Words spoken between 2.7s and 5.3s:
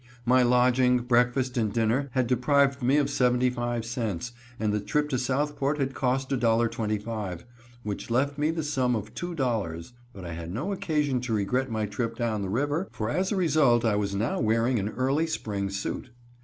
me of seventy five cents, and the trip to